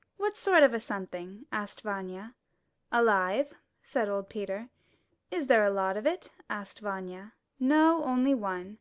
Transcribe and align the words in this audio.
''*'What 0.16 0.36
sort 0.36 0.62
of 0.62 0.72
a 0.72 0.78
something?'* 0.78 1.46
asked 1.50 1.80
Vanya. 1.82 2.34
''Alive," 2.92 3.52
said 3.82 4.08
old 4.08 4.28
Peter. 4.28 4.68
"Is 5.32 5.48
there 5.48 5.64
a 5.64 5.72
lot 5.74 5.96
of 5.96 6.06
it?" 6.06 6.30
asked 6.48 6.78
Vanya. 6.78 7.32
*'No, 7.58 8.04
only 8.04 8.32
one." 8.32 8.78